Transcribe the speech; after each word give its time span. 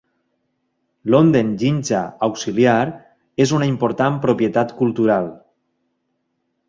L'honden 1.13 1.51
jinja 1.63 1.99
auxiliar 2.29 2.87
és 3.45 3.53
una 3.59 3.69
important 3.75 4.19
propietat 4.25 4.75
cultural. 4.81 5.29